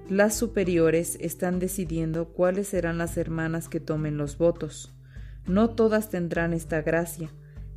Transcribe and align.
las 0.09 0.35
superiores 0.35 1.17
están 1.21 1.59
decidiendo 1.59 2.29
cuáles 2.29 2.69
serán 2.69 2.99
las 2.99 3.17
hermanas 3.17 3.69
que 3.69 3.81
tomen 3.81 4.17
los 4.17 4.39
votos. 4.39 4.95
No 5.51 5.71
todas 5.71 6.11
tendrán 6.11 6.53
esta 6.53 6.81
gracia, 6.81 7.29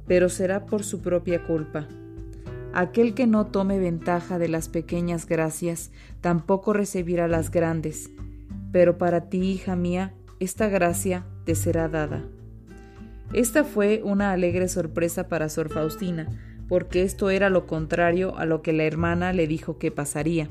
pero 0.06 0.30
será 0.30 0.68
por 0.68 0.84
su 0.84 1.02
propia 1.02 1.44
culpa. 1.44 1.88
Aquel 2.72 3.16
que 3.16 3.26
no 3.26 3.48
tome 3.48 3.80
ventaja 3.80 4.38
de 4.38 4.48
las 4.48 4.70
pequeñas 4.70 5.26
gracias, 5.26 5.92
tampoco 6.22 6.74
recibirá 6.74 7.28
las 7.28 7.50
grandes. 7.50 8.12
Pero 8.72 9.00
para 9.00 9.28
ti, 9.28 9.40
hija 9.40 9.76
mía, 9.76 10.14
esta 10.40 10.70
gracia 10.70 11.26
te 11.46 11.56
será 11.56 11.90
dada. 11.90 12.22
Esta 13.34 13.64
fue 13.64 14.02
una 14.04 14.34
alegre 14.34 14.68
sorpresa 14.68 15.28
para 15.28 15.50
Sor 15.50 15.70
Faustina, 15.70 16.28
porque 16.70 17.02
esto 17.02 17.32
era 17.32 17.50
lo 17.50 17.66
contrario 17.66 18.38
a 18.38 18.46
lo 18.46 18.62
que 18.62 18.74
la 18.74 18.84
hermana 18.84 19.34
le 19.34 19.48
dijo 19.48 19.80
que 19.80 19.90
pasaría. 19.90 20.48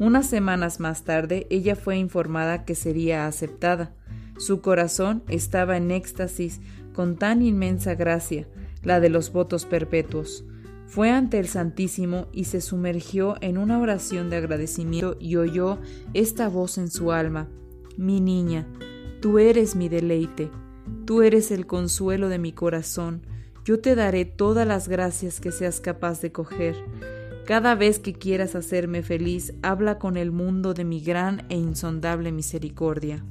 Unas 0.00 0.26
semanas 0.26 0.80
más 0.80 1.04
tarde 1.04 1.46
ella 1.48 1.76
fue 1.76 1.96
informada 1.96 2.64
que 2.64 2.74
sería 2.74 3.28
aceptada, 3.28 3.94
su 4.40 4.62
corazón 4.62 5.22
estaba 5.28 5.76
en 5.76 5.90
éxtasis 5.90 6.60
con 6.94 7.16
tan 7.16 7.42
inmensa 7.42 7.94
gracia, 7.94 8.48
la 8.82 8.98
de 8.98 9.10
los 9.10 9.32
votos 9.32 9.66
perpetuos. 9.66 10.46
Fue 10.86 11.10
ante 11.10 11.38
el 11.38 11.46
Santísimo 11.46 12.26
y 12.32 12.44
se 12.44 12.62
sumergió 12.62 13.36
en 13.42 13.58
una 13.58 13.78
oración 13.78 14.30
de 14.30 14.36
agradecimiento 14.36 15.18
y 15.20 15.36
oyó 15.36 15.78
esta 16.14 16.48
voz 16.48 16.78
en 16.78 16.90
su 16.90 17.12
alma. 17.12 17.50
Mi 17.98 18.22
niña, 18.22 18.66
tú 19.20 19.38
eres 19.38 19.76
mi 19.76 19.90
deleite, 19.90 20.50
tú 21.04 21.20
eres 21.20 21.50
el 21.50 21.66
consuelo 21.66 22.30
de 22.30 22.38
mi 22.38 22.52
corazón, 22.52 23.26
yo 23.66 23.80
te 23.80 23.94
daré 23.94 24.24
todas 24.24 24.66
las 24.66 24.88
gracias 24.88 25.38
que 25.38 25.52
seas 25.52 25.80
capaz 25.80 26.22
de 26.22 26.32
coger. 26.32 26.76
Cada 27.44 27.74
vez 27.74 27.98
que 27.98 28.14
quieras 28.14 28.54
hacerme 28.54 29.02
feliz, 29.02 29.52
habla 29.60 29.98
con 29.98 30.16
el 30.16 30.32
mundo 30.32 30.72
de 30.72 30.86
mi 30.86 31.02
gran 31.02 31.44
e 31.50 31.56
insondable 31.56 32.32
misericordia. 32.32 33.22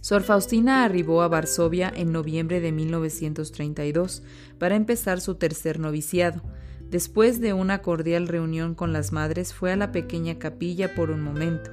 Sor 0.00 0.22
Faustina 0.22 0.84
arribó 0.84 1.22
a 1.22 1.28
Varsovia 1.28 1.92
en 1.94 2.12
noviembre 2.12 2.60
de 2.60 2.72
1932 2.72 4.22
para 4.58 4.76
empezar 4.76 5.20
su 5.20 5.34
tercer 5.34 5.80
noviciado. 5.80 6.42
Después 6.88 7.40
de 7.40 7.52
una 7.52 7.82
cordial 7.82 8.28
reunión 8.28 8.74
con 8.74 8.92
las 8.92 9.12
madres, 9.12 9.52
fue 9.52 9.72
a 9.72 9.76
la 9.76 9.92
pequeña 9.92 10.38
capilla 10.38 10.94
por 10.94 11.10
un 11.10 11.20
momento. 11.20 11.70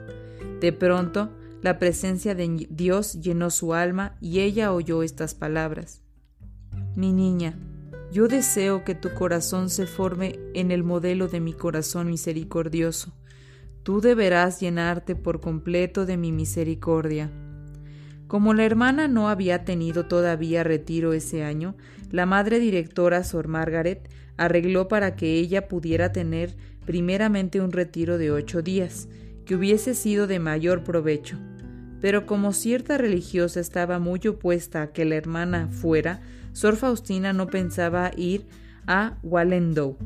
De 0.59 0.73
pronto, 0.73 1.31
la 1.61 1.79
presencia 1.79 2.35
de 2.35 2.67
Dios 2.69 3.13
llenó 3.21 3.49
su 3.49 3.73
alma 3.73 4.17
y 4.19 4.41
ella 4.41 4.73
oyó 4.73 5.03
estas 5.03 5.33
palabras. 5.33 6.01
Mi 6.95 7.13
niña, 7.13 7.57
yo 8.11 8.27
deseo 8.27 8.83
que 8.83 8.95
tu 8.95 9.13
corazón 9.13 9.69
se 9.69 9.87
forme 9.87 10.39
en 10.53 10.71
el 10.71 10.83
modelo 10.83 11.27
de 11.27 11.39
mi 11.39 11.53
corazón 11.53 12.09
misericordioso. 12.09 13.13
Tú 13.83 14.01
deberás 14.01 14.59
llenarte 14.59 15.15
por 15.15 15.41
completo 15.41 16.05
de 16.05 16.17
mi 16.17 16.31
misericordia. 16.31 17.31
Como 18.27 18.53
la 18.53 18.65
hermana 18.65 19.07
no 19.07 19.29
había 19.29 19.65
tenido 19.65 20.05
todavía 20.05 20.63
retiro 20.63 21.13
ese 21.13 21.43
año, 21.43 21.75
la 22.11 22.25
madre 22.25 22.59
directora 22.59 23.23
Sor 23.23 23.47
Margaret 23.47 24.09
arregló 24.37 24.87
para 24.87 25.15
que 25.15 25.35
ella 25.35 25.67
pudiera 25.67 26.11
tener 26.11 26.55
primeramente 26.85 27.61
un 27.61 27.71
retiro 27.71 28.17
de 28.17 28.31
ocho 28.31 28.61
días, 28.61 29.07
que 29.45 29.55
hubiese 29.55 29.93
sido 29.93 30.27
de 30.27 30.39
mayor 30.39 30.83
provecho. 30.83 31.37
Pero 32.01 32.25
como 32.25 32.53
cierta 32.53 32.97
religiosa 32.97 33.59
estaba 33.59 33.99
muy 33.99 34.19
opuesta 34.27 34.81
a 34.81 34.91
que 34.91 35.05
la 35.05 35.15
hermana 35.15 35.69
fuera, 35.69 36.21
Sor 36.51 36.77
Faustina 36.77 37.33
no 37.33 37.47
pensaba 37.47 38.11
ir 38.15 38.45
a 38.87 39.17
Wallendow. 39.23 39.97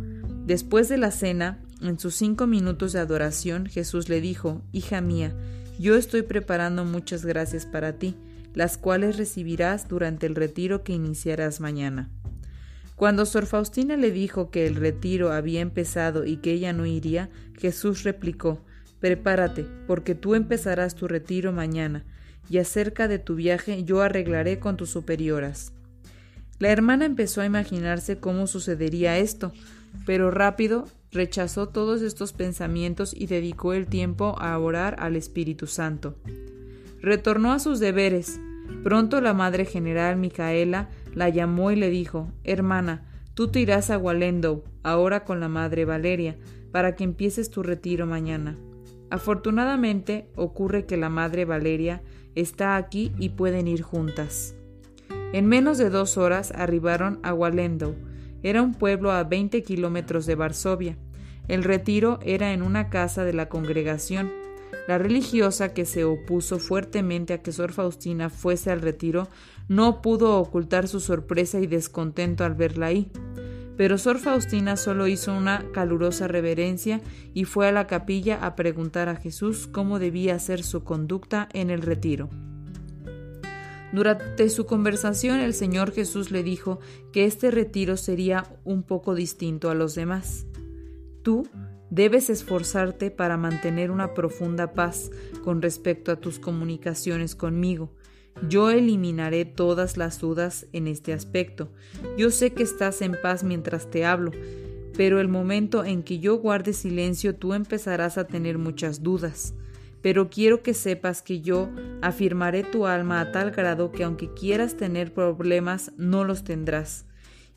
Después 0.45 0.89
de 0.89 0.97
la 0.97 1.11
cena, 1.11 1.59
en 1.81 1.99
sus 1.99 2.15
cinco 2.15 2.47
minutos 2.47 2.93
de 2.93 2.99
adoración, 2.99 3.65
Jesús 3.65 4.09
le 4.09 4.19
dijo, 4.19 4.61
Hija 4.71 5.01
mía, 5.01 5.33
yo 5.79 5.95
estoy 5.95 6.23
preparando 6.23 6.83
muchas 6.83 7.25
gracias 7.25 7.65
para 7.65 7.93
ti, 7.93 8.17
las 8.53 8.77
cuales 8.77 9.17
recibirás 9.17 9.87
durante 9.87 10.25
el 10.27 10.35
retiro 10.35 10.83
que 10.83 10.91
iniciarás 10.91 11.61
mañana. 11.61 12.09
Cuando 12.97 13.25
Sor 13.25 13.45
Faustina 13.45 13.95
le 13.95 14.11
dijo 14.11 14.51
que 14.51 14.67
el 14.67 14.75
retiro 14.75 15.31
había 15.31 15.61
empezado 15.61 16.25
y 16.25 16.37
que 16.37 16.51
ella 16.51 16.73
no 16.73 16.85
iría, 16.85 17.29
Jesús 17.57 18.03
replicó 18.03 18.61
Prepárate, 18.99 19.65
porque 19.87 20.15
tú 20.15 20.35
empezarás 20.35 20.95
tu 20.95 21.07
retiro 21.07 21.53
mañana, 21.53 22.03
y 22.49 22.57
acerca 22.57 23.07
de 23.07 23.17
tu 23.17 23.35
viaje 23.35 23.85
yo 23.85 24.01
arreglaré 24.01 24.59
con 24.59 24.75
tus 24.75 24.89
superioras. 24.89 25.71
La 26.57 26.71
hermana 26.71 27.05
empezó 27.05 27.39
a 27.39 27.45
imaginarse 27.45 28.17
cómo 28.17 28.47
sucedería 28.47 29.17
esto, 29.17 29.53
pero 30.05 30.31
rápido 30.31 30.85
rechazó 31.11 31.69
todos 31.69 32.01
estos 32.01 32.33
pensamientos 32.33 33.13
y 33.15 33.27
dedicó 33.27 33.73
el 33.73 33.87
tiempo 33.87 34.35
a 34.39 34.57
orar 34.57 34.95
al 34.99 35.15
Espíritu 35.15 35.67
Santo. 35.67 36.15
Retornó 37.01 37.51
a 37.53 37.59
sus 37.59 37.79
deberes, 37.79 38.39
Pronto 38.83 39.19
la 39.19 39.33
madre 39.33 39.65
general 39.65 40.17
Micaela 40.17 40.89
la 41.13 41.29
llamó 41.29 41.71
y 41.71 41.75
le 41.75 41.89
dijo 41.89 42.31
Hermana, 42.43 43.05
tú 43.33 43.49
te 43.49 43.59
irás 43.59 43.89
a 43.89 43.97
Wallendow, 43.97 44.63
ahora 44.83 45.25
con 45.25 45.39
la 45.39 45.49
madre 45.49 45.85
Valeria, 45.85 46.37
para 46.71 46.95
que 46.95 47.03
empieces 47.03 47.49
tu 47.49 47.63
retiro 47.63 48.05
mañana. 48.05 48.57
Afortunadamente 49.09 50.29
ocurre 50.35 50.85
que 50.85 50.97
la 50.97 51.09
madre 51.09 51.45
Valeria 51.45 52.01
está 52.35 52.75
aquí 52.75 53.11
y 53.17 53.29
pueden 53.29 53.67
ir 53.67 53.81
juntas. 53.81 54.55
En 55.33 55.47
menos 55.47 55.77
de 55.77 55.89
dos 55.89 56.17
horas 56.17 56.51
arribaron 56.55 57.19
a 57.23 57.33
Wallendow. 57.33 57.95
Era 58.41 58.61
un 58.61 58.73
pueblo 58.73 59.11
a 59.11 59.23
20 59.23 59.63
kilómetros 59.63 60.25
de 60.25 60.35
Varsovia. 60.35 60.97
El 61.47 61.63
retiro 61.63 62.19
era 62.23 62.53
en 62.53 62.61
una 62.61 62.89
casa 62.89 63.25
de 63.25 63.33
la 63.33 63.49
congregación. 63.49 64.31
La 64.87 64.97
religiosa 64.97 65.73
que 65.73 65.85
se 65.85 66.03
opuso 66.03 66.59
fuertemente 66.59 67.33
a 67.33 67.41
que 67.41 67.51
Sor 67.51 67.73
Faustina 67.73 68.29
fuese 68.29 68.71
al 68.71 68.81
retiro 68.81 69.27
no 69.67 70.01
pudo 70.01 70.39
ocultar 70.39 70.87
su 70.87 70.99
sorpresa 70.99 71.59
y 71.59 71.67
descontento 71.67 72.43
al 72.43 72.55
verla 72.55 72.87
ahí. 72.87 73.11
Pero 73.77 73.97
Sor 73.97 74.19
Faustina 74.19 74.75
solo 74.75 75.07
hizo 75.07 75.33
una 75.33 75.65
calurosa 75.71 76.27
reverencia 76.27 77.01
y 77.33 77.45
fue 77.45 77.67
a 77.67 77.71
la 77.71 77.87
capilla 77.87 78.45
a 78.45 78.55
preguntar 78.55 79.09
a 79.09 79.15
Jesús 79.15 79.67
cómo 79.67 79.99
debía 79.99 80.37
ser 80.39 80.63
su 80.63 80.83
conducta 80.83 81.47
en 81.53 81.69
el 81.69 81.81
retiro. 81.81 82.29
Durante 83.91 84.49
su 84.49 84.65
conversación 84.65 85.39
el 85.39 85.53
Señor 85.53 85.91
Jesús 85.91 86.29
le 86.29 86.43
dijo 86.43 86.79
que 87.11 87.25
este 87.25 87.49
retiro 87.49 87.97
sería 87.97 88.45
un 88.63 88.83
poco 88.83 89.15
distinto 89.15 89.69
a 89.71 89.75
los 89.75 89.95
demás. 89.95 90.45
Tú 91.23 91.47
debes 91.89 92.29
esforzarte 92.29 93.09
para 93.09 93.35
mantener 93.35 93.89
una 93.89 94.13
profunda 94.13 94.73
paz 94.73 95.09
con 95.43 95.61
respecto 95.61 96.11
a 96.11 96.17
tus 96.17 96.37
comunicaciones 96.37 97.35
conmigo. 97.35 97.91
Yo 98.47 98.69
eliminaré 98.69 99.43
todas 99.43 99.97
las 99.97 100.19
dudas 100.19 100.67
en 100.71 100.87
este 100.87 101.11
aspecto. 101.11 101.71
Yo 102.15 102.29
sé 102.29 102.53
que 102.53 102.63
estás 102.63 103.01
en 103.01 103.17
paz 103.21 103.43
mientras 103.43 103.89
te 103.89 104.05
hablo, 104.05 104.31
pero 104.95 105.19
el 105.19 105.27
momento 105.27 105.83
en 105.83 106.03
que 106.03 106.19
yo 106.19 106.37
guarde 106.37 106.73
silencio 106.73 107.35
tú 107.35 107.53
empezarás 107.53 108.19
a 108.19 108.27
tener 108.27 108.59
muchas 108.59 109.01
dudas 109.01 109.55
pero 110.01 110.29
quiero 110.29 110.63
que 110.63 110.73
sepas 110.73 111.21
que 111.21 111.41
yo 111.41 111.69
afirmaré 112.01 112.63
tu 112.63 112.85
alma 112.85 113.19
a 113.19 113.31
tal 113.31 113.51
grado 113.51 113.91
que 113.91 114.03
aunque 114.03 114.33
quieras 114.33 114.77
tener 114.77 115.13
problemas, 115.13 115.91
no 115.97 116.23
los 116.23 116.43
tendrás. 116.43 117.05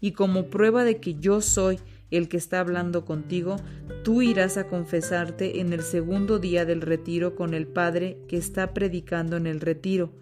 Y 0.00 0.12
como 0.12 0.47
prueba 0.47 0.83
de 0.83 0.99
que 0.99 1.15
yo 1.15 1.41
soy 1.41 1.79
el 2.11 2.29
que 2.29 2.37
está 2.37 2.61
hablando 2.61 3.05
contigo, 3.05 3.56
tú 4.03 4.21
irás 4.21 4.56
a 4.56 4.67
confesarte 4.67 5.61
en 5.61 5.73
el 5.73 5.83
segundo 5.83 6.39
día 6.41 6.65
del 6.65 6.81
retiro 6.81 7.37
con 7.37 7.55
el 7.55 7.67
Padre 7.69 8.19
que 8.29 8.37
está 8.37 8.75
predicando 8.75 9.37
en 9.37 9.47
el 9.47 9.61
retiro. 9.61 10.12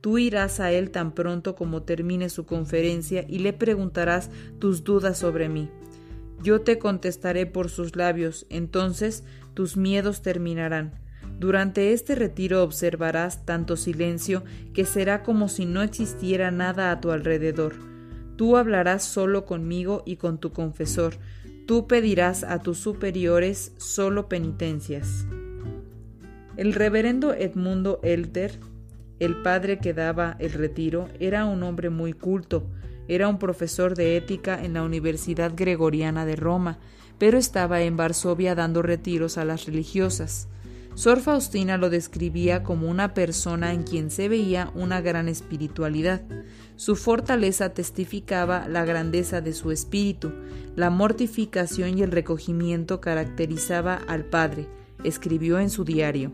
Tú 0.00 0.18
irás 0.18 0.60
a 0.60 0.72
él 0.72 0.90
tan 0.90 1.12
pronto 1.12 1.54
como 1.54 1.82
termine 1.82 2.30
su 2.30 2.46
conferencia 2.46 3.24
y 3.28 3.40
le 3.40 3.52
preguntarás 3.52 4.30
tus 4.58 4.84
dudas 4.84 5.18
sobre 5.18 5.48
mí. 5.48 5.68
Yo 6.42 6.62
te 6.62 6.78
contestaré 6.78 7.46
por 7.46 7.70
sus 7.70 7.96
labios, 7.96 8.46
entonces 8.48 9.24
tus 9.54 9.76
miedos 9.76 10.22
terminarán 10.22 11.05
durante 11.38 11.92
este 11.92 12.14
retiro 12.14 12.62
observarás 12.62 13.44
tanto 13.44 13.76
silencio 13.76 14.42
que 14.72 14.86
será 14.86 15.22
como 15.22 15.48
si 15.48 15.66
no 15.66 15.82
existiera 15.82 16.50
nada 16.50 16.90
a 16.90 17.00
tu 17.00 17.10
alrededor. 17.10 17.74
Tú 18.36 18.56
hablarás 18.56 19.04
solo 19.04 19.44
conmigo 19.44 20.02
y 20.06 20.16
con 20.16 20.38
tu 20.38 20.52
confesor. 20.52 21.14
Tú 21.66 21.86
pedirás 21.86 22.42
a 22.42 22.60
tus 22.60 22.78
superiores 22.78 23.72
solo 23.76 24.28
penitencias. 24.28 25.26
El 26.56 26.72
reverendo 26.72 27.34
Edmundo 27.34 28.00
Elter, 28.02 28.58
el 29.18 29.42
padre 29.42 29.78
que 29.78 29.92
daba 29.92 30.36
el 30.38 30.52
retiro, 30.52 31.08
era 31.20 31.44
un 31.44 31.62
hombre 31.62 31.90
muy 31.90 32.14
culto, 32.14 32.66
era 33.08 33.28
un 33.28 33.38
profesor 33.38 33.94
de 33.94 34.16
ética 34.16 34.62
en 34.62 34.72
la 34.72 34.82
Universidad 34.82 35.52
Gregoriana 35.54 36.24
de 36.24 36.36
Roma, 36.36 36.78
pero 37.18 37.36
estaba 37.36 37.82
en 37.82 37.96
Varsovia 37.96 38.54
dando 38.54 38.80
retiros 38.80 39.38
a 39.38 39.44
las 39.44 39.66
religiosas. 39.66 40.48
Sor 40.96 41.20
Faustina 41.20 41.76
lo 41.76 41.90
describía 41.90 42.62
como 42.62 42.88
una 42.88 43.12
persona 43.12 43.74
en 43.74 43.82
quien 43.82 44.10
se 44.10 44.30
veía 44.30 44.72
una 44.74 45.02
gran 45.02 45.28
espiritualidad. 45.28 46.22
Su 46.76 46.96
fortaleza 46.96 47.74
testificaba 47.74 48.66
la 48.66 48.86
grandeza 48.86 49.42
de 49.42 49.52
su 49.52 49.72
espíritu, 49.72 50.32
la 50.74 50.88
mortificación 50.88 51.98
y 51.98 52.02
el 52.02 52.12
recogimiento 52.12 53.02
caracterizaba 53.02 54.00
al 54.08 54.24
Padre, 54.24 54.68
escribió 55.04 55.58
en 55.58 55.68
su 55.68 55.84
diario. 55.84 56.32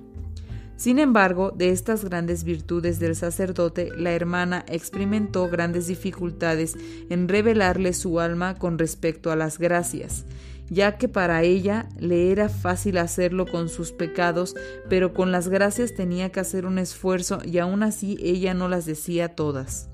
Sin 0.76 1.00
embargo, 1.00 1.50
de 1.50 1.70
estas 1.70 2.04
grandes 2.04 2.44
virtudes 2.44 3.00
del 3.00 3.16
sacerdote, 3.16 3.90
la 3.96 4.12
hermana 4.12 4.64
experimentó 4.68 5.48
grandes 5.48 5.88
dificultades 5.88 6.76
en 7.10 7.26
revelarle 7.26 7.92
su 7.94 8.20
alma 8.20 8.54
con 8.54 8.78
respecto 8.78 9.32
a 9.32 9.36
las 9.36 9.58
gracias 9.58 10.24
ya 10.72 10.96
que 10.96 11.06
para 11.06 11.42
ella 11.42 11.90
le 11.98 12.32
era 12.32 12.48
fácil 12.48 12.96
hacerlo 12.96 13.46
con 13.46 13.68
sus 13.68 13.92
pecados, 13.92 14.54
pero 14.88 15.12
con 15.12 15.30
las 15.30 15.48
gracias 15.48 15.94
tenía 15.94 16.32
que 16.32 16.40
hacer 16.40 16.64
un 16.64 16.78
esfuerzo 16.78 17.40
y 17.44 17.58
aún 17.58 17.82
así 17.82 18.16
ella 18.22 18.54
no 18.54 18.68
las 18.68 18.86
decía 18.86 19.34
todas. 19.34 19.90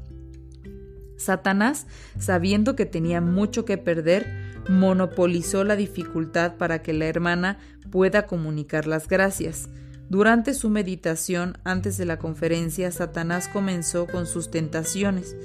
Satanás, 1.17 1.89
sabiendo 2.21 2.77
que 2.77 2.87
tenía 2.87 3.21
mucho 3.21 3.65
que 3.65 3.77
perder, 3.77 4.29
monopolizó 4.69 5.65
la 5.65 5.75
dificultad 5.75 6.55
para 6.59 6.81
que 6.81 6.93
la 6.93 7.07
hermana 7.07 7.59
pueda 7.91 8.27
comunicar 8.27 8.87
las 8.87 9.09
gracias. 9.09 9.69
Durante 10.09 10.55
su 10.55 10.71
meditación 10.71 11.59
antes 11.65 11.99
de 11.99 12.05
la 12.05 12.21
conferencia, 12.21 12.93
Satanás 12.93 13.49
comenzó 13.49 14.07
con 14.07 14.27
sus 14.27 14.53
tentaciones. 14.53 15.37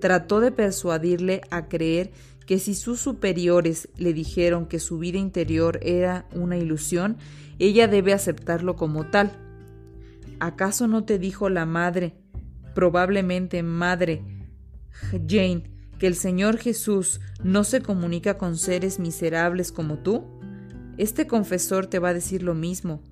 Trató 0.00 0.38
de 0.38 0.52
persuadirle 0.52 1.40
a 1.50 1.66
creer 1.66 2.12
que 2.46 2.58
si 2.60 2.74
sus 2.74 3.00
superiores 3.00 3.88
le 3.96 4.12
dijeron 4.12 4.66
que 4.66 4.78
su 4.78 4.98
vida 4.98 5.18
interior 5.18 5.80
era 5.82 6.26
una 6.32 6.56
ilusión, 6.56 7.18
ella 7.58 7.88
debe 7.88 8.12
aceptarlo 8.12 8.76
como 8.76 9.10
tal. 9.10 9.32
¿Acaso 10.38 10.86
no 10.86 11.04
te 11.04 11.18
dijo 11.18 11.48
la 11.48 11.66
madre, 11.66 12.14
probablemente 12.74 13.62
madre 13.62 14.22
Jane, 15.10 15.64
que 15.98 16.06
el 16.06 16.14
Señor 16.14 16.58
Jesús 16.58 17.20
no 17.42 17.64
se 17.64 17.80
comunica 17.80 18.38
con 18.38 18.56
seres 18.56 19.00
miserables 19.00 19.72
como 19.72 19.98
tú? 19.98 20.24
Este 20.98 21.26
confesor 21.26 21.86
te 21.86 21.98
va 21.98 22.10
a 22.10 22.14
decir 22.14 22.42
lo 22.42 22.54
mismo. 22.54 23.02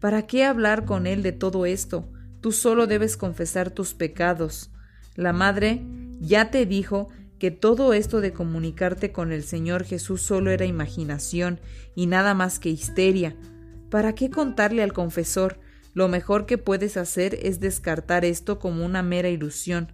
¿Para 0.00 0.26
qué 0.26 0.44
hablar 0.44 0.84
con 0.84 1.06
él 1.06 1.22
de 1.22 1.32
todo 1.32 1.66
esto? 1.66 2.10
Tú 2.40 2.52
solo 2.52 2.86
debes 2.86 3.16
confesar 3.16 3.70
tus 3.70 3.94
pecados. 3.94 4.70
La 5.14 5.32
madre 5.32 5.86
ya 6.20 6.50
te 6.50 6.66
dijo 6.66 7.08
que 7.38 7.50
todo 7.50 7.92
esto 7.92 8.20
de 8.20 8.32
comunicarte 8.32 9.12
con 9.12 9.32
el 9.32 9.44
Señor 9.44 9.84
Jesús 9.84 10.22
solo 10.22 10.50
era 10.50 10.64
imaginación 10.64 11.60
y 11.94 12.06
nada 12.06 12.34
más 12.34 12.58
que 12.58 12.70
histeria. 12.70 13.36
¿Para 13.90 14.14
qué 14.14 14.30
contarle 14.30 14.82
al 14.82 14.92
confesor? 14.92 15.58
Lo 15.94 16.08
mejor 16.08 16.46
que 16.46 16.58
puedes 16.58 16.96
hacer 16.96 17.38
es 17.42 17.60
descartar 17.60 18.24
esto 18.24 18.58
como 18.58 18.84
una 18.84 19.02
mera 19.02 19.28
ilusión. 19.28 19.92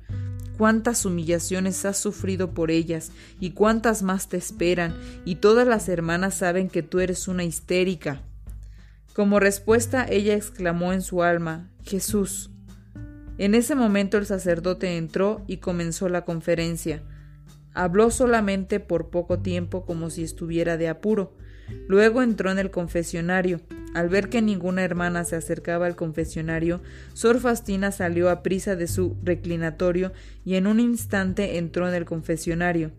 Cuántas 0.58 1.04
humillaciones 1.04 1.84
has 1.84 1.96
sufrido 1.96 2.54
por 2.54 2.70
ellas 2.70 3.12
y 3.40 3.50
cuántas 3.50 4.02
más 4.02 4.28
te 4.28 4.36
esperan, 4.36 4.94
y 5.24 5.36
todas 5.36 5.66
las 5.66 5.88
hermanas 5.88 6.34
saben 6.34 6.68
que 6.68 6.82
tú 6.82 7.00
eres 7.00 7.28
una 7.28 7.44
histérica. 7.44 8.22
Como 9.14 9.40
respuesta, 9.40 10.06
ella 10.08 10.34
exclamó 10.34 10.92
en 10.92 11.02
su 11.02 11.22
alma 11.22 11.70
Jesús. 11.82 12.50
En 13.38 13.54
ese 13.54 13.74
momento 13.74 14.18
el 14.18 14.26
sacerdote 14.26 14.96
entró 14.96 15.42
y 15.46 15.58
comenzó 15.58 16.08
la 16.08 16.24
conferencia. 16.24 17.02
Habló 17.74 18.10
solamente 18.10 18.80
por 18.80 19.08
poco 19.08 19.38
tiempo 19.38 19.84
como 19.86 20.10
si 20.10 20.22
estuviera 20.22 20.76
de 20.76 20.88
apuro. 20.88 21.34
Luego 21.88 22.22
entró 22.22 22.50
en 22.50 22.58
el 22.58 22.70
confesionario. 22.70 23.60
Al 23.94 24.08
ver 24.08 24.28
que 24.28 24.42
ninguna 24.42 24.84
hermana 24.84 25.24
se 25.24 25.36
acercaba 25.36 25.86
al 25.86 25.96
confesionario, 25.96 26.80
Sor 27.12 27.40
Faustina 27.40 27.92
salió 27.92 28.30
a 28.30 28.42
prisa 28.42 28.76
de 28.76 28.86
su 28.86 29.16
reclinatorio 29.22 30.12
y 30.44 30.54
en 30.54 30.66
un 30.66 30.80
instante 30.80 31.58
entró 31.58 31.88
en 31.88 31.94
el 31.94 32.04
confesionario. 32.04 32.90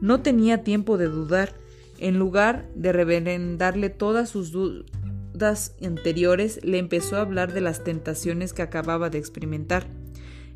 No 0.00 0.20
tenía 0.20 0.62
tiempo 0.62 0.96
de 0.98 1.06
dudar. 1.06 1.54
En 2.00 2.16
lugar 2.16 2.68
de 2.76 2.92
reverendarle 2.92 3.90
todas 3.90 4.30
sus 4.30 4.52
dudas 4.52 5.74
anteriores, 5.84 6.60
le 6.62 6.78
empezó 6.78 7.16
a 7.16 7.22
hablar 7.22 7.52
de 7.52 7.60
las 7.60 7.82
tentaciones 7.82 8.52
que 8.52 8.62
acababa 8.62 9.10
de 9.10 9.18
experimentar. 9.18 9.88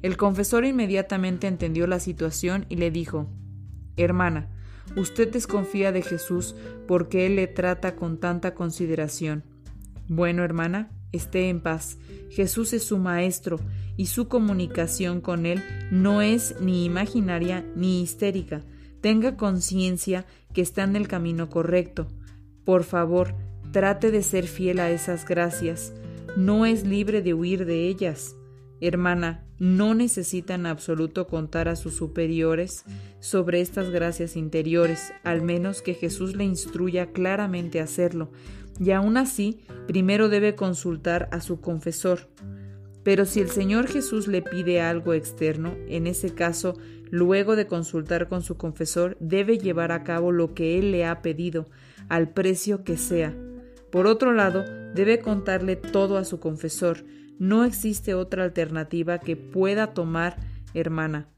El 0.02 0.16
confesor 0.16 0.64
inmediatamente 0.64 1.48
entendió 1.48 1.88
la 1.88 1.98
situación 1.98 2.66
y 2.68 2.76
le 2.76 2.92
dijo 2.92 3.28
Hermana, 3.96 4.48
usted 4.96 5.30
desconfía 5.30 5.92
de 5.92 6.02
Jesús 6.02 6.54
porque 6.86 7.26
Él 7.26 7.36
le 7.36 7.46
trata 7.46 7.96
con 7.96 8.18
tanta 8.18 8.54
consideración. 8.54 9.44
Bueno, 10.08 10.44
hermana, 10.44 10.90
esté 11.12 11.48
en 11.48 11.60
paz. 11.60 11.98
Jesús 12.30 12.72
es 12.72 12.84
su 12.84 12.98
Maestro 12.98 13.60
y 13.96 14.06
su 14.06 14.28
comunicación 14.28 15.20
con 15.20 15.46
Él 15.46 15.62
no 15.90 16.22
es 16.22 16.56
ni 16.60 16.84
imaginaria 16.84 17.64
ni 17.76 18.02
histérica. 18.02 18.62
Tenga 19.00 19.36
conciencia 19.36 20.26
que 20.52 20.62
está 20.62 20.84
en 20.84 20.96
el 20.96 21.08
camino 21.08 21.50
correcto. 21.50 22.08
Por 22.64 22.84
favor, 22.84 23.34
trate 23.72 24.10
de 24.10 24.22
ser 24.22 24.46
fiel 24.46 24.80
a 24.80 24.90
esas 24.90 25.26
gracias. 25.26 25.92
No 26.36 26.66
es 26.66 26.86
libre 26.86 27.20
de 27.20 27.34
huir 27.34 27.66
de 27.66 27.88
ellas. 27.88 28.36
Hermana, 28.82 29.44
no 29.60 29.94
necesita 29.94 30.54
en 30.54 30.66
absoluto 30.66 31.28
contar 31.28 31.68
a 31.68 31.76
sus 31.76 31.94
superiores 31.94 32.84
sobre 33.20 33.60
estas 33.60 33.90
gracias 33.90 34.36
interiores, 34.36 35.12
al 35.22 35.40
menos 35.40 35.82
que 35.82 35.94
Jesús 35.94 36.34
le 36.34 36.42
instruya 36.42 37.12
claramente 37.12 37.78
a 37.78 37.84
hacerlo, 37.84 38.32
y 38.80 38.90
aún 38.90 39.16
así, 39.16 39.60
primero 39.86 40.28
debe 40.28 40.56
consultar 40.56 41.28
a 41.30 41.40
su 41.40 41.60
confesor. 41.60 42.28
Pero 43.04 43.24
si 43.24 43.38
el 43.40 43.50
Señor 43.50 43.86
Jesús 43.86 44.26
le 44.26 44.42
pide 44.42 44.80
algo 44.80 45.14
externo, 45.14 45.76
en 45.86 46.08
ese 46.08 46.34
caso, 46.34 46.76
luego 47.08 47.54
de 47.54 47.68
consultar 47.68 48.26
con 48.26 48.42
su 48.42 48.56
confesor, 48.56 49.16
debe 49.20 49.58
llevar 49.58 49.92
a 49.92 50.02
cabo 50.02 50.32
lo 50.32 50.54
que 50.54 50.78
Él 50.80 50.90
le 50.90 51.04
ha 51.04 51.22
pedido, 51.22 51.68
al 52.08 52.30
precio 52.30 52.82
que 52.82 52.96
sea. 52.96 53.32
Por 53.92 54.08
otro 54.08 54.32
lado, 54.32 54.64
debe 54.94 55.20
contarle 55.20 55.76
todo 55.76 56.16
a 56.16 56.24
su 56.24 56.40
confesor, 56.40 57.04
no 57.38 57.64
existe 57.64 58.14
otra 58.14 58.44
alternativa 58.44 59.18
que 59.18 59.36
pueda 59.36 59.94
tomar, 59.94 60.36
hermana. 60.74 61.28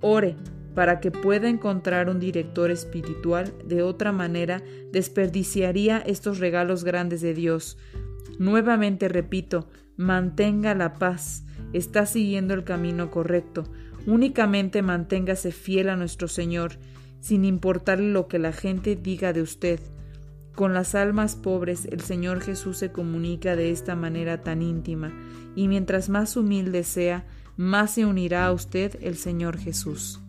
Ore 0.00 0.36
para 0.74 1.00
que 1.00 1.10
pueda 1.10 1.48
encontrar 1.48 2.08
un 2.08 2.20
director 2.20 2.70
espiritual, 2.70 3.52
de 3.64 3.82
otra 3.82 4.12
manera 4.12 4.62
desperdiciaría 4.92 5.98
estos 5.98 6.38
regalos 6.38 6.84
grandes 6.84 7.20
de 7.20 7.34
Dios. 7.34 7.76
Nuevamente 8.38 9.08
repito, 9.08 9.68
mantenga 9.96 10.74
la 10.74 10.94
paz, 10.94 11.44
está 11.72 12.06
siguiendo 12.06 12.54
el 12.54 12.64
camino 12.64 13.10
correcto, 13.10 13.64
únicamente 14.06 14.82
manténgase 14.82 15.52
fiel 15.52 15.88
a 15.88 15.96
nuestro 15.96 16.28
Señor, 16.28 16.78
sin 17.18 17.44
importarle 17.44 18.12
lo 18.12 18.28
que 18.28 18.38
la 18.38 18.52
gente 18.52 18.96
diga 18.96 19.32
de 19.32 19.42
usted. 19.42 19.80
Con 20.60 20.74
las 20.74 20.94
almas 20.94 21.36
pobres 21.36 21.86
el 21.86 22.02
Señor 22.02 22.42
Jesús 22.42 22.76
se 22.76 22.92
comunica 22.92 23.56
de 23.56 23.70
esta 23.70 23.96
manera 23.96 24.42
tan 24.42 24.60
íntima, 24.60 25.10
y 25.56 25.68
mientras 25.68 26.10
más 26.10 26.36
humilde 26.36 26.84
sea, 26.84 27.24
más 27.56 27.92
se 27.92 28.04
unirá 28.04 28.44
a 28.44 28.52
usted 28.52 28.94
el 29.00 29.16
Señor 29.16 29.56
Jesús. 29.56 30.20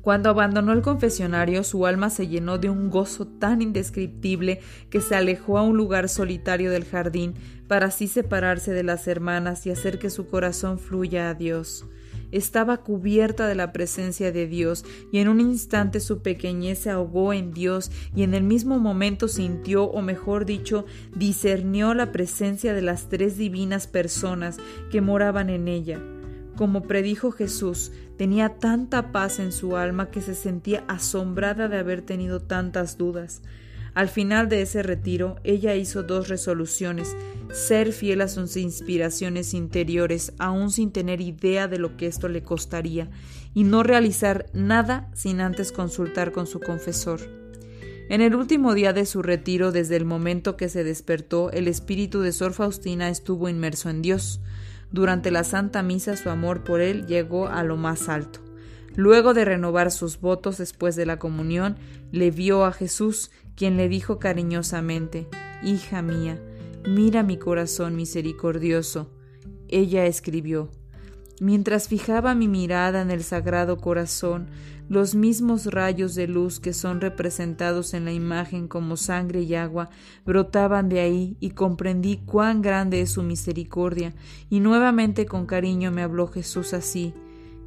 Cuando 0.00 0.30
abandonó 0.30 0.72
el 0.72 0.82
confesionario, 0.82 1.64
su 1.64 1.86
alma 1.86 2.08
se 2.08 2.28
llenó 2.28 2.58
de 2.58 2.70
un 2.70 2.88
gozo 2.88 3.26
tan 3.26 3.62
indescriptible 3.62 4.60
que 4.90 5.00
se 5.00 5.16
alejó 5.16 5.58
a 5.58 5.62
un 5.62 5.76
lugar 5.76 6.08
solitario 6.08 6.70
del 6.70 6.84
jardín 6.84 7.34
para 7.66 7.86
así 7.86 8.06
separarse 8.06 8.70
de 8.70 8.84
las 8.84 9.08
hermanas 9.08 9.66
y 9.66 9.72
hacer 9.72 9.98
que 9.98 10.08
su 10.08 10.28
corazón 10.28 10.78
fluya 10.78 11.30
a 11.30 11.34
Dios 11.34 11.84
estaba 12.32 12.78
cubierta 12.78 13.46
de 13.46 13.54
la 13.54 13.72
presencia 13.72 14.32
de 14.32 14.46
Dios, 14.46 14.84
y 15.12 15.18
en 15.18 15.28
un 15.28 15.40
instante 15.40 16.00
su 16.00 16.20
pequeñez 16.20 16.78
se 16.80 16.90
ahogó 16.90 17.32
en 17.32 17.52
Dios, 17.52 17.90
y 18.14 18.22
en 18.22 18.34
el 18.34 18.42
mismo 18.42 18.78
momento 18.78 19.28
sintió, 19.28 19.84
o 19.84 20.02
mejor 20.02 20.44
dicho, 20.44 20.84
discernió 21.14 21.94
la 21.94 22.12
presencia 22.12 22.74
de 22.74 22.82
las 22.82 23.08
tres 23.08 23.36
divinas 23.36 23.86
personas 23.86 24.58
que 24.90 25.00
moraban 25.00 25.50
en 25.50 25.68
ella. 25.68 26.00
Como 26.56 26.82
predijo 26.82 27.30
Jesús, 27.30 27.92
tenía 28.16 28.58
tanta 28.58 29.12
paz 29.12 29.38
en 29.38 29.52
su 29.52 29.76
alma 29.76 30.10
que 30.10 30.20
se 30.20 30.34
sentía 30.34 30.84
asombrada 30.88 31.68
de 31.68 31.78
haber 31.78 32.02
tenido 32.02 32.40
tantas 32.40 32.98
dudas. 32.98 33.42
Al 33.98 34.08
final 34.08 34.48
de 34.48 34.62
ese 34.62 34.84
retiro, 34.84 35.40
ella 35.42 35.74
hizo 35.74 36.04
dos 36.04 36.28
resoluciones, 36.28 37.16
ser 37.50 37.92
fiel 37.92 38.20
a 38.20 38.28
sus 38.28 38.56
inspiraciones 38.56 39.54
interiores, 39.54 40.34
aun 40.38 40.70
sin 40.70 40.92
tener 40.92 41.20
idea 41.20 41.66
de 41.66 41.80
lo 41.80 41.96
que 41.96 42.06
esto 42.06 42.28
le 42.28 42.44
costaría, 42.44 43.10
y 43.54 43.64
no 43.64 43.82
realizar 43.82 44.46
nada 44.52 45.10
sin 45.14 45.40
antes 45.40 45.72
consultar 45.72 46.30
con 46.30 46.46
su 46.46 46.60
confesor. 46.60 47.22
En 48.08 48.20
el 48.20 48.36
último 48.36 48.72
día 48.74 48.92
de 48.92 49.04
su 49.04 49.20
retiro, 49.20 49.72
desde 49.72 49.96
el 49.96 50.04
momento 50.04 50.56
que 50.56 50.68
se 50.68 50.84
despertó, 50.84 51.50
el 51.50 51.66
espíritu 51.66 52.20
de 52.20 52.30
Sor 52.30 52.52
Faustina 52.52 53.08
estuvo 53.08 53.48
inmerso 53.48 53.90
en 53.90 54.00
Dios. 54.00 54.40
Durante 54.92 55.32
la 55.32 55.42
Santa 55.42 55.82
Misa 55.82 56.16
su 56.16 56.30
amor 56.30 56.62
por 56.62 56.80
él 56.80 57.04
llegó 57.06 57.48
a 57.48 57.64
lo 57.64 57.76
más 57.76 58.08
alto. 58.08 58.38
Luego 58.94 59.34
de 59.34 59.44
renovar 59.44 59.90
sus 59.90 60.20
votos 60.20 60.58
después 60.58 60.94
de 60.96 61.06
la 61.06 61.18
comunión, 61.18 61.76
le 62.10 62.30
vio 62.30 62.64
a 62.64 62.72
Jesús, 62.72 63.30
quien 63.58 63.76
le 63.76 63.88
dijo 63.88 64.20
cariñosamente 64.20 65.26
Hija 65.64 66.00
mía, 66.00 66.40
mira 66.86 67.24
mi 67.24 67.38
corazón 67.38 67.96
misericordioso. 67.96 69.10
Ella 69.66 70.06
escribió 70.06 70.70
Mientras 71.40 71.88
fijaba 71.88 72.36
mi 72.36 72.46
mirada 72.46 73.02
en 73.02 73.10
el 73.10 73.24
sagrado 73.24 73.78
corazón, 73.78 74.46
los 74.88 75.16
mismos 75.16 75.66
rayos 75.66 76.14
de 76.14 76.28
luz 76.28 76.60
que 76.60 76.72
son 76.72 77.00
representados 77.00 77.94
en 77.94 78.04
la 78.04 78.12
imagen 78.12 78.68
como 78.68 78.96
sangre 78.96 79.42
y 79.42 79.56
agua 79.56 79.90
brotaban 80.24 80.88
de 80.88 81.00
ahí 81.00 81.36
y 81.40 81.50
comprendí 81.50 82.18
cuán 82.18 82.62
grande 82.62 83.00
es 83.00 83.10
su 83.10 83.24
misericordia, 83.24 84.14
y 84.48 84.60
nuevamente 84.60 85.26
con 85.26 85.46
cariño 85.46 85.90
me 85.90 86.02
habló 86.02 86.28
Jesús 86.28 86.74
así 86.74 87.12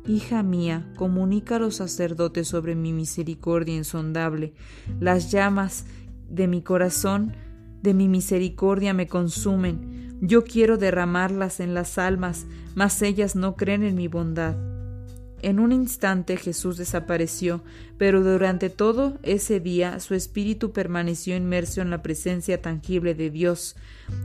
Hija 0.08 0.42
mía, 0.42 0.88
comunica 0.96 1.58
a 1.58 1.60
los 1.60 1.76
sacerdotes 1.76 2.48
sobre 2.48 2.74
mi 2.74 2.92
misericordia 2.92 3.76
insondable. 3.76 4.54
Las 5.00 5.32
llamas 5.32 5.86
de 6.28 6.48
mi 6.48 6.64
corazón, 6.64 7.36
de 7.84 7.94
mi 7.94 8.08
misericordia 8.08 8.96
me 8.96 9.08
consumen. 9.08 10.18
Yo 10.22 10.44
quiero 10.44 10.78
derramarlas 10.78 11.60
en 11.60 11.76
las 11.76 12.00
almas, 12.00 12.48
mas 12.74 13.02
ellas 13.04 13.36
no 13.36 13.56
creen 13.56 13.84
en 13.84 13.96
mi 13.96 14.08
bondad. 14.08 14.56
En 15.44 15.60
un 15.60 15.72
instante 15.72 16.38
Jesús 16.38 16.78
desapareció, 16.78 17.64
pero 17.98 18.24
durante 18.24 18.70
todo 18.70 19.18
ese 19.24 19.60
día 19.60 20.00
su 20.00 20.16
espíritu 20.16 20.72
permaneció 20.72 21.36
inmerso 21.36 21.82
en 21.82 21.90
la 21.90 22.02
presencia 22.02 22.62
tangible 22.62 23.14
de 23.14 23.30
Dios. 23.30 23.76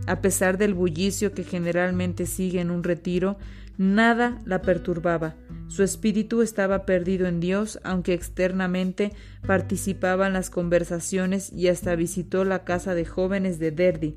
A 0.06 0.21
pesar 0.21 0.56
del 0.56 0.75
bullicio 0.75 1.33
que 1.33 1.45
generalmente 1.45 2.26
sigue 2.26 2.61
en 2.61 2.71
un 2.71 2.83
retiro, 2.83 3.38
Nada 3.78 4.40
la 4.47 4.62
perturbaba. 4.62 5.35
Su 5.68 5.82
espíritu 5.82 6.42
estaba 6.42 6.87
perdido 6.87 7.26
en 7.26 7.40
Dios, 7.40 7.80
aunque 7.82 8.14
externamente 8.14 9.12
participaba 9.46 10.28
en 10.28 10.32
las 10.32 10.49
conversaciones 10.49 11.52
y 11.52 11.68
hasta 11.68 11.96
visitó 11.96 12.44
la 12.44 12.64
casa 12.64 12.94
de 12.94 13.04
jóvenes 13.04 13.58
de 13.58 13.73
Derdy, 13.73 14.16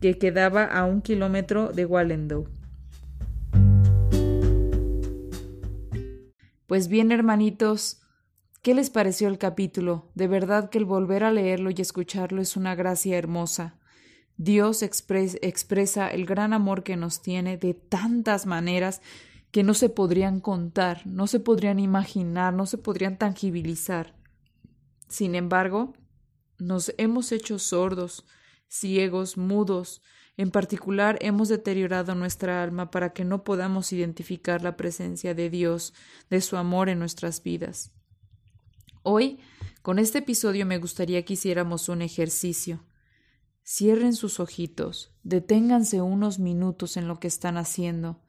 que 0.00 0.18
quedaba 0.18 0.64
a 0.64 0.84
un 0.84 1.02
kilómetro 1.02 1.68
de 1.68 1.84
Wallendow. 1.84 2.48
Pues 6.66 6.88
bien, 6.88 7.12
hermanitos, 7.12 8.00
¿qué 8.62 8.74
les 8.74 8.90
pareció 8.90 9.28
el 9.28 9.38
capítulo? 9.38 10.10
De 10.14 10.26
verdad 10.26 10.70
que 10.70 10.78
el 10.78 10.84
volver 10.84 11.24
a 11.24 11.30
leerlo 11.30 11.70
y 11.70 11.80
escucharlo 11.80 12.40
es 12.40 12.56
una 12.56 12.74
gracia 12.74 13.16
hermosa. 13.18 13.78
Dios 14.38 14.82
expresa 14.82 16.08
el 16.08 16.26
gran 16.26 16.52
amor 16.52 16.82
que 16.82 16.96
nos 16.96 17.22
tiene 17.22 17.56
de 17.56 17.74
tantas 17.74 18.46
maneras 18.46 19.00
que 19.56 19.62
no 19.62 19.72
se 19.72 19.88
podrían 19.88 20.40
contar, 20.40 21.06
no 21.06 21.26
se 21.26 21.40
podrían 21.40 21.78
imaginar, 21.78 22.52
no 22.52 22.66
se 22.66 22.76
podrían 22.76 23.16
tangibilizar. 23.16 24.14
Sin 25.08 25.34
embargo, 25.34 25.94
nos 26.58 26.92
hemos 26.98 27.32
hecho 27.32 27.58
sordos, 27.58 28.26
ciegos, 28.68 29.38
mudos, 29.38 30.02
en 30.36 30.50
particular 30.50 31.16
hemos 31.22 31.48
deteriorado 31.48 32.14
nuestra 32.14 32.62
alma 32.62 32.90
para 32.90 33.14
que 33.14 33.24
no 33.24 33.44
podamos 33.44 33.94
identificar 33.94 34.60
la 34.60 34.76
presencia 34.76 35.32
de 35.32 35.48
Dios, 35.48 35.94
de 36.28 36.42
su 36.42 36.58
amor 36.58 36.90
en 36.90 36.98
nuestras 36.98 37.42
vidas. 37.42 37.92
Hoy, 39.04 39.38
con 39.80 39.98
este 39.98 40.18
episodio 40.18 40.66
me 40.66 40.76
gustaría 40.76 41.24
que 41.24 41.32
hiciéramos 41.32 41.88
un 41.88 42.02
ejercicio. 42.02 42.84
Cierren 43.64 44.12
sus 44.12 44.38
ojitos, 44.38 45.14
deténganse 45.22 46.02
unos 46.02 46.38
minutos 46.38 46.98
en 46.98 47.08
lo 47.08 47.18
que 47.20 47.28
están 47.28 47.56
haciendo. 47.56 48.20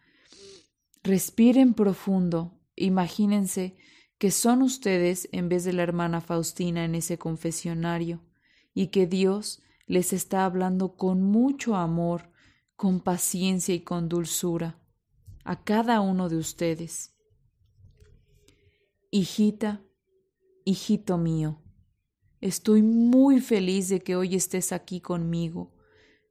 Respiren 1.08 1.74
profundo, 1.74 2.60
imagínense 2.76 3.78
que 4.18 4.30
son 4.30 4.62
ustedes 4.62 5.30
en 5.32 5.48
vez 5.48 5.64
de 5.64 5.72
la 5.72 5.84
hermana 5.84 6.20
Faustina 6.20 6.84
en 6.84 6.96
ese 6.96 7.18
confesionario 7.18 8.26
y 8.74 8.88
que 8.88 9.08
Dios 9.08 9.62
les 9.86 10.12
está 10.12 10.44
hablando 10.44 10.98
con 10.98 11.24
mucho 11.24 11.78
amor, 11.78 12.30
con 12.76 13.00
paciencia 13.00 13.74
y 13.74 13.80
con 13.80 14.10
dulzura 14.10 14.82
a 15.46 15.64
cada 15.64 16.02
uno 16.02 16.28
de 16.28 16.36
ustedes. 16.36 17.16
Hijita, 19.10 19.82
hijito 20.66 21.18
mío, 21.18 21.62
Estoy 22.42 22.82
muy 22.82 23.40
feliz 23.40 23.88
de 23.88 24.02
que 24.02 24.18
hoy 24.18 24.36
estés 24.36 24.74
aquí 24.74 25.00
conmigo. 25.00 25.72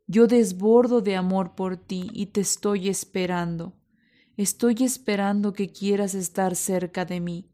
Yo 0.07 0.27
desbordo 0.27 1.01
de 1.01 1.17
amor 1.17 1.55
por 1.55 1.79
ti 1.79 2.11
y 2.13 2.27
te 2.27 2.43
estoy 2.43 2.91
esperando. 2.91 3.73
Estoy 4.37 4.77
esperando 4.81 5.55
que 5.55 5.73
quieras 5.73 6.15
estar 6.15 6.57
cerca 6.57 7.07
de 7.07 7.21
mí. 7.21 7.51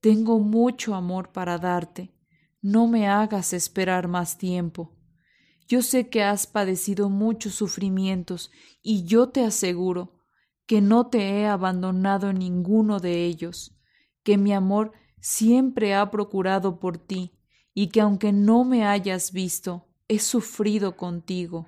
Tengo 0.00 0.38
mucho 0.38 0.94
amor 0.94 1.32
para 1.32 1.58
darte. 1.58 2.14
No 2.62 2.86
me 2.86 3.08
hagas 3.08 3.52
esperar 3.52 4.06
más 4.06 4.38
tiempo. 4.38 4.96
Yo 5.66 5.82
sé 5.82 6.08
que 6.08 6.22
has 6.22 6.46
padecido 6.46 7.10
muchos 7.10 7.56
sufrimientos 7.56 8.52
y 8.80 9.04
yo 9.04 9.30
te 9.30 9.44
aseguro 9.44 10.20
que 10.66 10.80
no 10.80 11.08
te 11.08 11.18
he 11.40 11.48
abandonado 11.48 12.32
ninguno 12.32 13.00
de 13.00 13.24
ellos, 13.24 13.76
que 14.22 14.38
mi 14.38 14.52
amor 14.52 14.92
siempre 15.20 15.94
ha 15.94 16.12
procurado 16.12 16.78
por 16.78 16.96
ti 16.96 17.32
y 17.74 17.88
que 17.88 18.00
aunque 18.00 18.32
no 18.32 18.64
me 18.64 18.84
hayas 18.84 19.32
visto, 19.32 19.88
he 20.06 20.20
sufrido 20.20 20.96
contigo. 20.96 21.66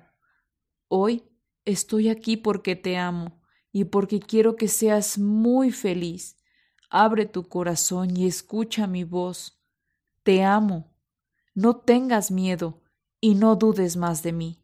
Hoy 0.87 1.23
estoy 1.65 2.07
aquí 2.07 2.37
porque 2.37 2.77
te 2.77 2.95
amo 2.97 3.42
y 3.73 3.85
porque 3.85 4.21
quiero 4.21 4.55
que 4.55 4.69
seas 4.69 5.17
muy 5.17 5.71
feliz. 5.71 6.37
Abre 6.89 7.25
tu 7.25 7.43
corazón 7.49 8.15
y 8.15 8.27
escucha 8.27 8.87
mi 8.87 9.03
voz. 9.03 9.59
Te 10.21 10.43
amo. 10.43 10.95
No 11.55 11.77
tengas 11.77 12.31
miedo 12.31 12.83
y 13.19 13.33
no 13.33 13.55
dudes 13.55 13.97
más 13.97 14.21
de 14.21 14.31
mí. 14.31 14.59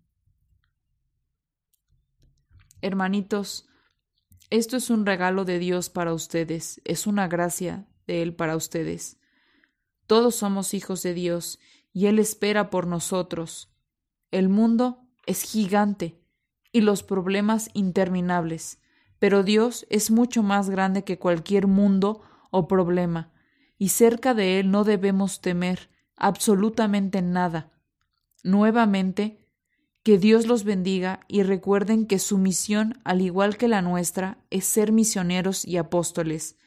Hermanitos, 2.82 3.68
esto 4.52 4.78
es 4.78 4.90
un 4.90 5.06
regalo 5.06 5.44
de 5.44 5.60
Dios 5.60 5.90
para 5.90 6.14
ustedes, 6.14 6.80
es 6.86 7.08
una 7.08 7.28
gracia 7.28 7.88
de 8.08 8.22
Él 8.22 8.36
para 8.36 8.56
ustedes. 8.56 9.18
Todos 10.08 10.36
somos 10.36 10.74
hijos 10.74 11.04
de 11.04 11.14
Dios 11.14 11.60
y 11.94 12.06
Él 12.06 12.20
espera 12.20 12.70
por 12.70 12.88
nosotros. 12.88 13.74
El 14.32 14.50
mundo 14.50 15.08
es 15.26 15.42
gigante 15.44 16.22
y 16.72 16.82
los 16.82 17.04
problemas 17.04 17.70
interminables, 17.74 18.80
pero 19.20 19.44
Dios 19.44 19.86
es 19.90 20.12
mucho 20.12 20.44
más 20.44 20.70
grande 20.70 21.04
que 21.04 21.20
cualquier 21.20 21.68
mundo 21.68 22.22
o 22.52 22.68
problema, 22.68 23.32
y 23.78 23.90
cerca 23.90 24.34
de 24.34 24.60
Él 24.60 24.72
no 24.72 24.84
debemos 24.84 25.42
temer 25.42 25.90
absolutamente 26.16 27.22
nada. 27.22 27.72
Nuevamente, 28.44 29.46
que 30.04 30.18
Dios 30.18 30.48
los 30.48 30.64
bendiga 30.64 31.20
y 31.28 31.44
recuerden 31.44 32.06
que 32.06 32.20
su 32.20 32.38
misión, 32.38 33.00
al 33.04 33.22
igual 33.22 33.58
que 33.58 33.68
la 33.68 33.82
nuestra, 33.82 34.38
es 34.50 34.66
ser 34.66 34.92
misioneros 34.92 35.66
y 35.66 35.78
apóstoles. 35.78 36.58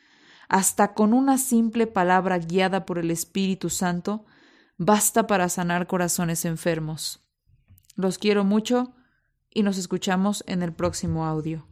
Hasta 0.48 0.92
con 0.92 1.14
una 1.14 1.38
simple 1.38 1.86
palabra 1.86 2.38
guiada 2.38 2.84
por 2.84 2.98
el 2.98 3.10
Espíritu 3.10 3.70
Santo, 3.70 4.26
basta 4.76 5.26
para 5.26 5.48
sanar 5.48 5.86
corazones 5.86 6.44
enfermos. 6.44 7.24
Los 7.96 8.18
quiero 8.18 8.44
mucho 8.44 8.94
y 9.50 9.62
nos 9.62 9.78
escuchamos 9.78 10.44
en 10.46 10.62
el 10.62 10.72
próximo 10.72 11.24
audio. 11.24 11.71